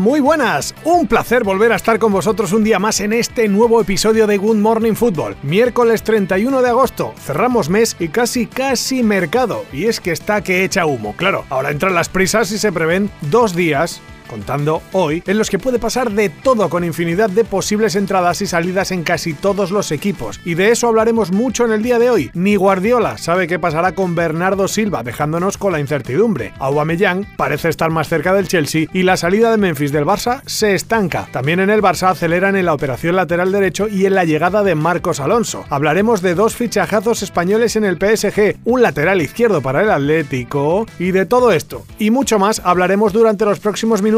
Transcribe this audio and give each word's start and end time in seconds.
Muy 0.00 0.20
buenas. 0.20 0.74
Un 0.84 1.06
placer 1.06 1.44
volver 1.44 1.72
a 1.72 1.76
estar 1.76 1.98
con 1.98 2.12
vosotros 2.12 2.52
un 2.52 2.64
día 2.64 2.78
más 2.78 3.00
en 3.00 3.12
este 3.12 3.48
nuevo 3.48 3.80
episodio 3.80 4.26
de 4.26 4.38
Good 4.38 4.56
Morning 4.56 4.94
Football. 4.94 5.36
Miércoles 5.42 6.02
31 6.02 6.62
de 6.62 6.68
agosto, 6.68 7.14
cerramos 7.18 7.68
mes 7.68 7.94
y 8.00 8.08
casi 8.08 8.46
casi 8.46 9.02
mercado. 9.02 9.64
Y 9.72 9.84
es 9.84 10.00
que 10.00 10.10
está 10.10 10.42
que 10.42 10.64
echa 10.64 10.86
humo. 10.86 11.14
Claro, 11.16 11.44
ahora 11.48 11.70
entran 11.70 11.94
las 11.94 12.08
prisas 12.08 12.50
y 12.50 12.58
se 12.58 12.72
prevén 12.72 13.10
dos 13.20 13.54
días 13.54 14.00
contando 14.28 14.82
hoy, 14.92 15.22
en 15.26 15.38
los 15.38 15.50
que 15.50 15.58
puede 15.58 15.78
pasar 15.78 16.10
de 16.10 16.28
todo 16.28 16.68
con 16.68 16.84
infinidad 16.84 17.30
de 17.30 17.44
posibles 17.44 17.96
entradas 17.96 18.42
y 18.42 18.46
salidas 18.46 18.90
en 18.90 19.02
casi 19.02 19.34
todos 19.34 19.70
los 19.70 19.92
equipos. 19.92 20.40
Y 20.44 20.54
de 20.54 20.70
eso 20.70 20.88
hablaremos 20.88 21.32
mucho 21.32 21.64
en 21.64 21.72
el 21.72 21.82
día 21.82 21.98
de 21.98 22.10
hoy. 22.10 22.30
Ni 22.34 22.56
Guardiola 22.56 23.18
sabe 23.18 23.46
qué 23.46 23.58
pasará 23.58 23.92
con 23.92 24.14
Bernardo 24.14 24.68
Silva, 24.68 25.02
dejándonos 25.02 25.58
con 25.58 25.72
la 25.72 25.80
incertidumbre. 25.80 26.52
Aubameyang 26.58 27.26
parece 27.36 27.68
estar 27.68 27.90
más 27.90 28.08
cerca 28.08 28.34
del 28.34 28.48
Chelsea 28.48 28.86
y 28.92 29.02
la 29.02 29.16
salida 29.16 29.50
de 29.50 29.58
Memphis 29.58 29.92
del 29.92 30.06
Barça 30.06 30.42
se 30.46 30.74
estanca. 30.74 31.28
También 31.32 31.60
en 31.60 31.70
el 31.70 31.82
Barça 31.82 32.10
aceleran 32.10 32.56
en 32.56 32.66
la 32.66 32.74
operación 32.74 33.16
lateral 33.16 33.52
derecho 33.52 33.88
y 33.88 34.06
en 34.06 34.14
la 34.14 34.24
llegada 34.24 34.62
de 34.62 34.74
Marcos 34.74 35.20
Alonso. 35.20 35.64
Hablaremos 35.70 36.22
de 36.22 36.34
dos 36.34 36.54
fichajazos 36.56 37.22
españoles 37.22 37.76
en 37.76 37.84
el 37.84 37.96
PSG, 37.96 38.56
un 38.64 38.82
lateral 38.82 39.22
izquierdo 39.22 39.60
para 39.60 39.82
el 39.82 39.90
Atlético 39.90 40.86
y 40.98 41.10
de 41.10 41.26
todo 41.26 41.52
esto 41.52 41.84
y 41.98 42.10
mucho 42.10 42.38
más 42.38 42.60
hablaremos 42.64 43.12
durante 43.12 43.44
los 43.44 43.60
próximos 43.60 44.02
minutos 44.02 44.13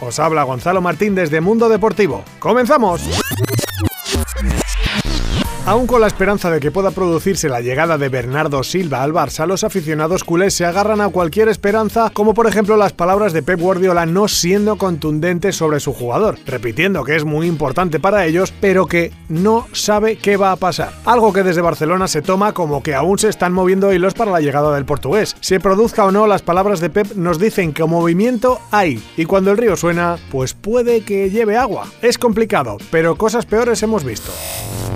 os 0.00 0.18
habla 0.18 0.42
Gonzalo 0.42 0.80
Martín 0.80 1.14
desde 1.14 1.40
Mundo 1.40 1.68
Deportivo. 1.68 2.24
¡Comenzamos! 2.40 3.00
Aún 5.66 5.88
con 5.88 6.00
la 6.00 6.06
esperanza 6.06 6.48
de 6.48 6.60
que 6.60 6.70
pueda 6.70 6.92
producirse 6.92 7.48
la 7.48 7.60
llegada 7.60 7.98
de 7.98 8.08
Bernardo 8.08 8.62
Silva 8.62 9.02
al 9.02 9.12
Barça, 9.12 9.48
los 9.48 9.64
aficionados 9.64 10.22
culés 10.22 10.54
se 10.54 10.64
agarran 10.64 11.00
a 11.00 11.08
cualquier 11.08 11.48
esperanza, 11.48 12.12
como 12.14 12.34
por 12.34 12.46
ejemplo 12.46 12.76
las 12.76 12.92
palabras 12.92 13.32
de 13.32 13.42
Pep 13.42 13.58
Guardiola 13.58 14.06
no 14.06 14.28
siendo 14.28 14.78
contundentes 14.78 15.56
sobre 15.56 15.80
su 15.80 15.92
jugador, 15.92 16.38
repitiendo 16.46 17.02
que 17.02 17.16
es 17.16 17.24
muy 17.24 17.48
importante 17.48 17.98
para 17.98 18.26
ellos, 18.26 18.54
pero 18.60 18.86
que 18.86 19.10
no 19.28 19.66
sabe 19.72 20.18
qué 20.18 20.36
va 20.36 20.52
a 20.52 20.56
pasar. 20.56 20.92
Algo 21.04 21.32
que 21.32 21.42
desde 21.42 21.62
Barcelona 21.62 22.06
se 22.06 22.22
toma 22.22 22.52
como 22.52 22.80
que 22.80 22.94
aún 22.94 23.18
se 23.18 23.28
están 23.28 23.52
moviendo 23.52 23.92
hilos 23.92 24.14
para 24.14 24.30
la 24.30 24.40
llegada 24.40 24.72
del 24.72 24.84
portugués. 24.84 25.34
Se 25.40 25.58
produzca 25.58 26.04
o 26.04 26.12
no, 26.12 26.28
las 26.28 26.42
palabras 26.42 26.78
de 26.78 26.90
Pep 26.90 27.16
nos 27.16 27.40
dicen 27.40 27.72
que 27.72 27.82
movimiento 27.82 28.60
hay, 28.70 29.02
y 29.16 29.24
cuando 29.24 29.50
el 29.50 29.58
río 29.58 29.74
suena, 29.74 30.16
pues 30.30 30.54
puede 30.54 31.00
que 31.00 31.28
lleve 31.28 31.56
agua. 31.56 31.88
Es 32.02 32.18
complicado, 32.18 32.76
pero 32.92 33.16
cosas 33.16 33.46
peores 33.46 33.82
hemos 33.82 34.04
visto. 34.04 34.30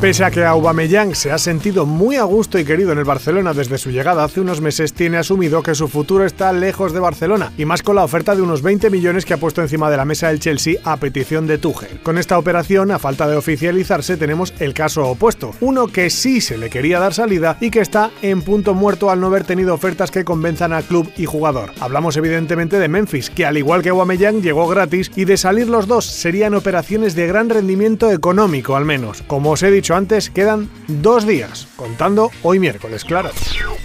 Pese 0.00 0.24
a 0.24 0.32
que 0.32 0.44
Aubameyang 0.52 1.14
se 1.14 1.32
ha 1.32 1.38
sentido 1.38 1.86
muy 1.86 2.16
a 2.16 2.24
gusto 2.24 2.58
y 2.58 2.66
querido 2.66 2.92
en 2.92 2.98
el 2.98 3.04
Barcelona 3.04 3.54
desde 3.54 3.78
su 3.78 3.90
llegada 3.90 4.22
hace 4.22 4.38
unos 4.38 4.60
meses, 4.60 4.92
tiene 4.92 5.16
asumido 5.16 5.62
que 5.62 5.74
su 5.74 5.88
futuro 5.88 6.26
está 6.26 6.52
lejos 6.52 6.92
de 6.92 7.00
Barcelona, 7.00 7.54
y 7.56 7.64
más 7.64 7.82
con 7.82 7.96
la 7.96 8.04
oferta 8.04 8.36
de 8.36 8.42
unos 8.42 8.60
20 8.60 8.90
millones 8.90 9.24
que 9.24 9.32
ha 9.32 9.38
puesto 9.38 9.62
encima 9.62 9.90
de 9.90 9.96
la 9.96 10.04
mesa 10.04 10.30
el 10.30 10.40
Chelsea 10.40 10.78
a 10.84 10.98
petición 10.98 11.46
de 11.46 11.56
Tuchel. 11.56 12.00
Con 12.02 12.18
esta 12.18 12.36
operación, 12.36 12.90
a 12.90 12.98
falta 12.98 13.26
de 13.26 13.36
oficializarse, 13.36 14.18
tenemos 14.18 14.52
el 14.58 14.74
caso 14.74 15.08
opuesto, 15.08 15.54
uno 15.62 15.86
que 15.86 16.10
sí 16.10 16.42
se 16.42 16.58
le 16.58 16.68
quería 16.68 16.98
dar 17.00 17.14
salida 17.14 17.56
y 17.58 17.70
que 17.70 17.80
está 17.80 18.10
en 18.20 18.42
punto 18.42 18.74
muerto 18.74 19.08
al 19.08 19.20
no 19.20 19.28
haber 19.28 19.44
tenido 19.44 19.72
ofertas 19.72 20.10
que 20.10 20.26
convenzan 20.26 20.74
a 20.74 20.82
club 20.82 21.10
y 21.16 21.24
jugador. 21.24 21.72
Hablamos 21.80 22.18
evidentemente 22.18 22.78
de 22.78 22.88
Memphis, 22.88 23.30
que 23.30 23.46
al 23.46 23.56
igual 23.56 23.80
que 23.80 23.88
Aubameyang 23.88 24.42
llegó 24.42 24.68
gratis 24.68 25.10
y 25.16 25.24
de 25.24 25.38
salir 25.38 25.70
los 25.70 25.86
dos 25.86 26.04
serían 26.04 26.54
operaciones 26.54 27.14
de 27.14 27.26
gran 27.26 27.48
rendimiento 27.48 28.12
económico 28.12 28.76
al 28.76 28.84
menos. 28.84 29.22
Como 29.26 29.52
os 29.52 29.62
he 29.62 29.70
dicho 29.70 29.94
antes, 29.94 30.28
quedan 30.42 30.68
dos 30.88 31.24
días, 31.24 31.68
contando 31.76 32.32
hoy 32.42 32.58
miércoles, 32.58 33.04
claro. 33.04 33.30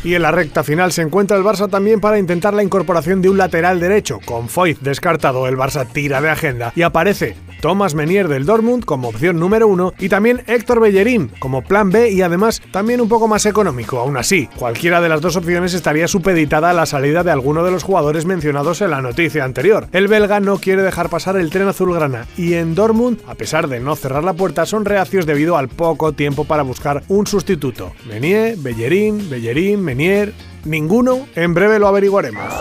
Y 0.03 0.15
en 0.15 0.23
la 0.23 0.31
recta 0.31 0.63
final 0.63 0.91
se 0.91 1.03
encuentra 1.03 1.37
el 1.37 1.43
Barça 1.43 1.69
también 1.69 1.99
para 1.99 2.17
intentar 2.17 2.55
la 2.55 2.63
incorporación 2.63 3.21
de 3.21 3.29
un 3.29 3.37
lateral 3.37 3.79
derecho. 3.79 4.19
Con 4.25 4.49
Foyt 4.49 4.79
descartado, 4.79 5.47
el 5.47 5.55
Barça 5.55 5.85
tira 5.87 6.19
de 6.19 6.31
agenda 6.31 6.73
y 6.75 6.81
aparece 6.81 7.35
Thomas 7.61 7.95
Menier 7.95 8.27
del 8.27 8.45
Dortmund 8.45 8.85
como 8.85 9.09
opción 9.09 9.39
número 9.39 9.67
uno 9.67 9.93
y 9.99 10.09
también 10.09 10.43
Héctor 10.47 10.79
Bellerín 10.79 11.31
como 11.39 11.63
plan 11.63 11.89
B 11.89 12.11
y 12.11 12.21
además 12.21 12.61
también 12.71 13.01
un 13.01 13.09
poco 13.09 13.27
más 13.27 13.45
económico. 13.45 13.99
Aún 13.99 14.17
así, 14.17 14.47
cualquiera 14.55 15.01
de 15.01 15.09
las 15.09 15.21
dos 15.21 15.35
opciones 15.35 15.73
estaría 15.73 16.07
supeditada 16.07 16.69
a 16.69 16.73
la 16.73 16.85
salida 16.85 17.23
de 17.23 17.31
alguno 17.31 17.63
de 17.63 17.71
los 17.71 17.83
jugadores 17.83 18.25
mencionados 18.25 18.81
en 18.81 18.91
la 18.91 19.01
noticia 19.01 19.43
anterior. 19.43 19.87
El 19.91 20.07
belga 20.07 20.39
no 20.39 20.57
quiere 20.59 20.83
dejar 20.83 21.09
pasar 21.09 21.35
el 21.37 21.49
tren 21.49 21.67
azulgrana 21.67 22.27
y 22.37 22.53
en 22.53 22.75
Dortmund, 22.75 23.21
a 23.27 23.35
pesar 23.35 23.67
de 23.67 23.79
no 23.79 23.95
cerrar 23.95 24.23
la 24.23 24.33
puerta, 24.33 24.65
son 24.65 24.85
reacios 24.85 25.25
debido 25.25 25.57
al 25.57 25.67
poco 25.67 26.13
tiempo 26.13 26.45
para 26.47 26.63
buscar 26.63 27.03
un 27.07 27.27
sustituto. 27.27 27.93
Menier, 28.07 28.57
Bellerín, 28.57 29.29
Bellerín, 29.29 29.81
Menier, 29.81 30.33
ninguno, 30.65 31.27
en 31.35 31.53
breve 31.53 31.79
lo 31.79 31.87
averiguaremos. 31.87 32.53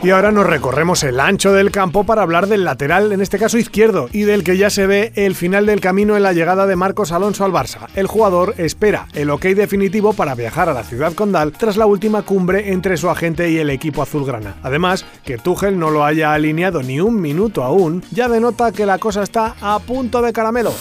Y 0.00 0.10
ahora 0.10 0.30
nos 0.30 0.46
recorremos 0.46 1.02
el 1.02 1.18
ancho 1.18 1.52
del 1.52 1.72
campo 1.72 2.04
para 2.04 2.22
hablar 2.22 2.46
del 2.46 2.62
lateral, 2.62 3.10
en 3.10 3.20
este 3.20 3.36
caso 3.36 3.58
izquierdo, 3.58 4.08
y 4.12 4.22
del 4.22 4.44
que 4.44 4.56
ya 4.56 4.70
se 4.70 4.86
ve 4.86 5.12
el 5.16 5.34
final 5.34 5.66
del 5.66 5.80
camino 5.80 6.16
en 6.16 6.22
la 6.22 6.32
llegada 6.32 6.66
de 6.68 6.76
Marcos 6.76 7.10
Alonso 7.10 7.44
al 7.44 7.50
Barça. 7.50 7.88
El 7.96 8.06
jugador 8.06 8.54
espera 8.58 9.08
el 9.14 9.28
ok 9.28 9.46
definitivo 9.46 10.12
para 10.12 10.36
viajar 10.36 10.68
a 10.68 10.72
la 10.72 10.84
ciudad 10.84 11.14
condal 11.14 11.50
tras 11.50 11.76
la 11.76 11.86
última 11.86 12.22
cumbre 12.22 12.72
entre 12.72 12.96
su 12.96 13.10
agente 13.10 13.50
y 13.50 13.58
el 13.58 13.70
equipo 13.70 14.00
azulgrana. 14.00 14.54
Además, 14.62 15.04
que 15.24 15.36
Tuchel 15.36 15.76
no 15.76 15.90
lo 15.90 16.04
haya 16.04 16.32
alineado 16.32 16.80
ni 16.80 17.00
un 17.00 17.20
minuto 17.20 17.64
aún, 17.64 18.04
ya 18.12 18.28
denota 18.28 18.70
que 18.70 18.86
la 18.86 18.98
cosa 18.98 19.24
está 19.24 19.56
a 19.60 19.80
punto 19.80 20.22
de 20.22 20.32
caramelo. 20.32 20.72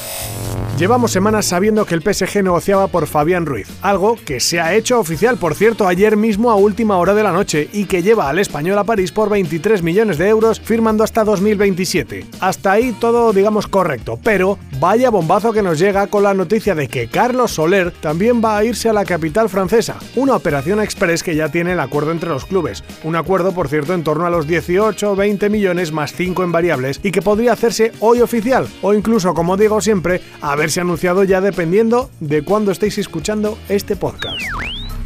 Llevamos 0.78 1.12
semanas 1.12 1.48
sabiendo 1.48 1.88
que 1.88 1.96
el 1.96 2.04
PSG 2.04 2.44
negociaba 2.44 2.86
por 2.86 3.08
Fabián 3.08 3.48
Ruiz, 3.48 3.68
algo 3.82 4.16
que 4.24 4.40
se 4.40 4.62
ha 4.62 4.76
hecho 4.76 5.00
oficial, 5.00 5.38
por 5.38 5.56
cierto, 5.56 5.88
ayer 5.88 6.18
mismo 6.18 6.52
a 6.52 6.56
última 6.56 6.98
hora 6.98 7.16
de 7.16 7.24
la 7.24 7.32
noche 7.32 7.68
y 7.74 7.86
que 7.86 8.04
lleva 8.04 8.30
al 8.30 8.38
español 8.38 8.78
a 8.78 8.84
París 8.84 9.12
por 9.12 9.28
23 9.28 9.82
millones 9.82 10.20
de 10.20 10.30
euros, 10.30 10.60
firmando 10.60 11.04
hasta 11.04 11.24
2027. 11.24 12.28
Hasta 12.42 12.74
ahí 12.74 12.92
todo, 12.92 13.34
digamos, 13.34 13.66
correcto, 13.66 14.20
pero 14.24 14.60
vaya 14.80 15.10
bombazo 15.10 15.52
que 15.52 15.64
nos 15.64 15.80
llega 15.80 16.06
con 16.06 16.22
la 16.22 16.36
noticia 16.36 16.76
de 16.76 16.88
que 16.88 17.08
Carlos 17.08 17.54
Soler 17.54 17.90
también 17.90 18.40
va 18.46 18.56
a 18.56 18.64
irse 18.64 18.88
a 18.88 18.94
la 18.94 19.04
capital 19.04 19.50
francesa, 19.50 19.98
una 20.16 20.36
operación 20.36 20.80
express 20.80 21.24
que 21.24 21.36
ya 21.36 21.50
tiene 21.50 21.72
el 21.72 21.80
acuerdo 21.80 22.12
entre 22.12 22.30
los 22.30 22.46
clubes, 22.46 22.84
un 23.04 23.16
acuerdo, 23.16 23.52
por 23.52 23.68
cierto, 23.68 23.96
en 23.96 24.04
torno 24.04 24.28
a 24.28 24.30
los 24.30 24.46
18 24.46 25.12
o 25.12 25.16
20 25.16 25.50
millones 25.50 25.92
más 25.92 26.14
5 26.14 26.44
en 26.44 26.52
variables 26.52 27.00
y 27.02 27.12
que 27.12 27.24
podría 27.24 27.54
hacerse 27.54 27.94
hoy 28.00 28.22
oficial, 28.22 28.68
o 28.84 28.94
incluso, 28.94 29.34
como 29.34 29.58
digo 29.58 29.82
siempre, 29.82 30.22
a 30.40 30.56
ver 30.56 30.67
ha 30.76 30.82
anunciado 30.82 31.24
ya 31.24 31.40
dependiendo 31.40 32.10
de 32.20 32.44
cuándo 32.44 32.72
estéis 32.72 32.98
escuchando 32.98 33.58
este 33.70 33.96
podcast. 33.96 34.42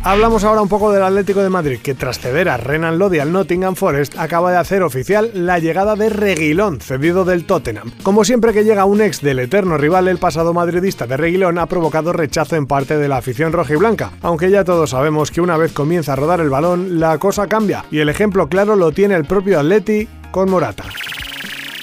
Hablamos 0.03 0.43
ahora 0.43 0.63
un 0.63 0.67
poco 0.67 0.91
del 0.91 1.03
Atlético 1.03 1.43
de 1.43 1.51
Madrid, 1.51 1.77
que 1.81 1.93
tras 1.93 2.17
ceder 2.17 2.49
a 2.49 2.57
Renan 2.57 2.97
Lodi 2.97 3.19
al 3.19 3.31
Nottingham 3.31 3.75
Forest, 3.75 4.17
acaba 4.17 4.51
de 4.51 4.57
hacer 4.57 4.81
oficial 4.81 5.29
la 5.35 5.59
llegada 5.59 5.95
de 5.95 6.09
Reguilón, 6.09 6.81
cedido 6.81 7.23
del 7.23 7.45
Tottenham. 7.45 7.91
Como 8.01 8.23
siempre 8.23 8.51
que 8.51 8.63
llega 8.63 8.85
un 8.85 8.99
ex 8.99 9.21
del 9.21 9.37
eterno 9.37 9.77
rival, 9.77 10.07
el 10.07 10.17
pasado 10.17 10.55
madridista 10.55 11.05
de 11.05 11.17
Reguilón 11.17 11.59
ha 11.59 11.67
provocado 11.67 12.13
rechazo 12.13 12.55
en 12.55 12.65
parte 12.65 12.97
de 12.97 13.07
la 13.07 13.17
afición 13.17 13.53
rojiblanca, 13.53 14.13
aunque 14.23 14.49
ya 14.49 14.63
todos 14.63 14.89
sabemos 14.89 15.29
que 15.29 15.39
una 15.41 15.57
vez 15.57 15.71
comienza 15.71 16.13
a 16.13 16.15
rodar 16.15 16.39
el 16.39 16.49
balón, 16.49 16.99
la 16.99 17.19
cosa 17.19 17.45
cambia, 17.45 17.85
y 17.91 17.99
el 17.99 18.09
ejemplo 18.09 18.49
claro 18.49 18.75
lo 18.75 18.91
tiene 18.91 19.13
el 19.13 19.25
propio 19.25 19.59
Atleti 19.59 20.07
con 20.31 20.49
Morata. 20.49 20.85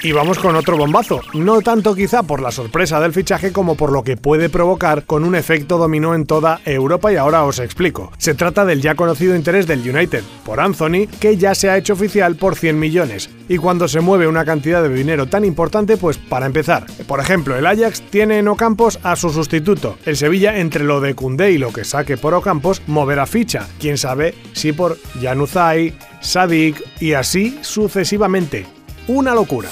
Y 0.01 0.13
vamos 0.13 0.39
con 0.39 0.55
otro 0.55 0.77
bombazo, 0.77 1.23
no 1.35 1.61
tanto 1.61 1.93
quizá 1.93 2.23
por 2.23 2.41
la 2.41 2.53
sorpresa 2.53 3.01
del 3.01 3.13
fichaje 3.13 3.53
como 3.53 3.75
por 3.75 3.91
lo 3.91 4.05
que 4.05 4.17
puede 4.17 4.49
provocar 4.49 5.05
con 5.05 5.25
un 5.25 5.35
efecto 5.35 5.77
dominó 5.77 6.15
en 6.15 6.25
toda 6.25 6.61
Europa 6.65 7.13
y 7.13 7.17
ahora 7.17 7.43
os 7.45 7.59
explico. 7.59 8.13
Se 8.17 8.35
trata 8.35 8.65
del 8.65 8.81
ya 8.81 8.95
conocido 8.95 9.35
interés 9.35 9.67
del 9.67 9.81
United 9.81 10.23
por 10.45 10.61
Anthony 10.61 11.09
que 11.21 11.37
ya 11.37 11.57
se 11.57 11.69
ha 11.69 11.77
hecho 11.77 11.95
oficial 11.95 12.37
por 12.37 12.55
100 12.55 12.79
millones. 12.79 13.29
Y 13.49 13.57
cuando 13.57 13.89
se 13.89 14.01
mueve 14.01 14.29
una 14.29 14.45
cantidad 14.45 14.83
de 14.83 14.95
dinero 14.95 15.27
tan 15.27 15.45
importante, 15.45 15.97
pues 15.97 16.17
para 16.17 16.47
empezar, 16.47 16.87
por 17.09 17.19
ejemplo, 17.19 17.57
el 17.57 17.67
Ajax 17.67 18.03
tiene 18.03 18.39
en 18.39 18.47
Ocampos 18.47 19.01
a 19.03 19.17
su 19.17 19.31
sustituto. 19.31 19.99
El 20.07 20.17
Sevilla 20.17 20.59
entre 20.59 20.85
lo 20.85 21.01
de 21.01 21.15
Cundé 21.15 21.51
y 21.51 21.59
lo 21.59 21.73
que 21.73 21.85
saque 21.85 22.17
por 22.17 22.35
Ocampos 22.35 22.83
moverá 22.87 23.27
ficha. 23.27 23.67
Quién 23.81 23.99
sabe 23.99 24.35
si 24.53 24.73
por 24.73 24.97
Januzaj, 25.21 25.93
Sadik 26.21 26.83
y 27.01 27.15
así 27.15 27.59
sucesivamente 27.63 28.78
una 29.09 29.35
locura. 29.35 29.69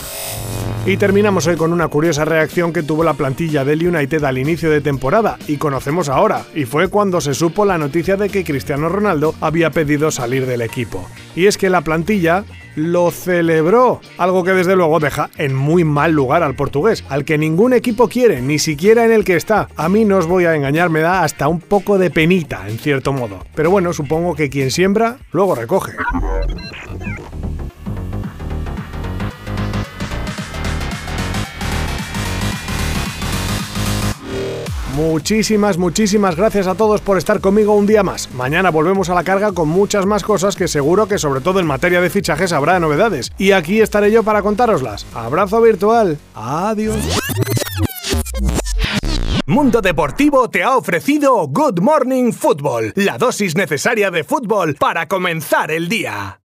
Y 0.87 0.97
terminamos 0.99 1.47
hoy 1.47 1.57
con 1.57 1.73
una 1.73 1.89
curiosa 1.89 2.25
reacción 2.25 2.73
que 2.73 2.83
tuvo 2.83 3.03
la 3.03 3.15
plantilla 3.15 3.65
del 3.65 3.87
United 3.87 4.23
al 4.23 4.39
inicio 4.39 4.71
de 4.71 4.81
temporada 4.81 5.37
y 5.49 5.57
conocemos 5.57 6.09
ahora, 6.09 6.45
y 6.55 6.65
fue 6.65 6.89
cuando 6.89 7.21
se 7.21 7.35
supo 7.35 7.65
la 7.65 7.77
noticia 7.77 8.17
de 8.17 8.29
que 8.29 8.45
Cristiano 8.45 8.89
Ronaldo 8.89 9.35
había 9.41 9.71
pedido 9.71 10.11
salir 10.11 10.47
del 10.47 10.63
equipo. 10.63 11.05
Y 11.35 11.47
es 11.47 11.59
que 11.59 11.71
la 11.71 11.81
plantilla 11.81 12.45
lo 12.77 13.11
celebró, 13.11 14.01
algo 14.17 14.45
que 14.45 14.53
desde 14.53 14.77
luego 14.77 15.01
deja 15.01 15.31
en 15.39 15.57
muy 15.57 15.83
mal 15.83 16.13
lugar 16.13 16.45
al 16.45 16.55
portugués, 16.55 17.05
al 17.09 17.25
que 17.25 17.37
ningún 17.37 17.73
equipo 17.73 18.09
quiere, 18.09 18.41
ni 18.41 18.61
siquiera 18.61 19.05
en 19.05 19.11
el 19.11 19.25
que 19.25 19.35
está. 19.35 19.69
A 19.77 19.89
mí 19.89 20.05
no 20.05 20.19
os 20.19 20.27
voy 20.27 20.45
a 20.45 20.55
engañar, 20.55 20.89
me 20.89 21.01
da 21.01 21.25
hasta 21.25 21.49
un 21.49 21.59
poco 21.59 21.99
de 21.99 22.11
penita, 22.11 22.69
en 22.69 22.79
cierto 22.79 23.13
modo. 23.13 23.45
Pero 23.57 23.71
bueno, 23.71 23.93
supongo 23.93 24.37
que 24.37 24.51
quien 24.51 24.71
siembra, 24.71 25.17
luego 25.33 25.57
recoge. 25.57 25.95
Muchísimas, 34.97 35.77
muchísimas 35.77 36.37
gracias 36.37 36.67
a 36.67 36.75
todos 36.75 37.03
por 37.03 37.19
estar 37.19 37.43
conmigo 37.43 37.75
un 37.75 37.87
día 37.87 38.03
más. 38.03 38.33
Mañana 38.33 38.71
volvemos 38.71 39.11
a 39.11 39.15
la 39.15 39.25
carga 39.25 39.53
con 39.53 39.69
muchas 39.69 40.07
más 40.07 40.23
cosas 40.23 40.57
que 40.57 40.69
seguro 40.69 41.07
que 41.07 41.19
sobre 41.19 41.43
todo 41.43 41.61
en 41.61 41.67
materia 41.67 42.01
de 42.01 42.09
fichajes 42.09 42.51
habrá 42.51 42.81
novedades. 42.81 43.31
Y 43.37 43.53
aquí 43.53 43.83
estaré 43.83 44.11
yo 44.11 44.23
para 44.23 44.41
contároslas. 44.41 45.05
Abrazo 45.15 45.61
virtual. 45.61 46.17
Adiós. 46.35 46.97
Mundo 49.45 49.83
Deportivo 49.83 50.49
te 50.49 50.63
ha 50.63 50.77
ofrecido 50.77 51.47
Good 51.47 51.81
Morning 51.81 52.33
Football, 52.33 52.95
la 52.97 53.19
dosis 53.19 53.55
necesaria 53.55 54.11
de 54.11 54.25
fútbol 54.25 54.77
para 54.77 55.09
comenzar 55.09 55.71
el 55.71 55.91
día. 55.91 56.35